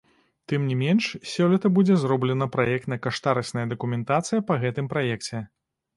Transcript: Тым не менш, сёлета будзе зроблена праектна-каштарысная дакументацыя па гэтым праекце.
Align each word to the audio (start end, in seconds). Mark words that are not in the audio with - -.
Тым 0.51 0.61
не 0.69 0.75
менш, 0.83 1.09
сёлета 1.31 1.67
будзе 1.75 1.97
зроблена 2.03 2.47
праектна-каштарысная 2.55 3.67
дакументацыя 3.75 4.39
па 4.49 4.59
гэтым 4.65 4.85
праекце. 4.95 5.37